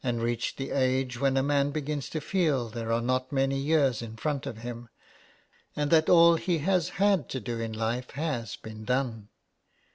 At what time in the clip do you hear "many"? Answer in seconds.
3.31-3.55